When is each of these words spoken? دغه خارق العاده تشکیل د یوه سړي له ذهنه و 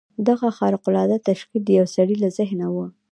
دغه 0.27 0.47
خارق 0.57 0.83
العاده 0.89 1.17
تشکیل 1.29 1.61
د 1.65 1.69
یوه 1.77 1.89
سړي 1.95 2.15
له 2.23 2.29
ذهنه 2.37 2.67
و 2.73 2.77